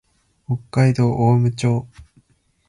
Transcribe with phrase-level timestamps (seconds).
[0.47, 1.87] 北海道雄武町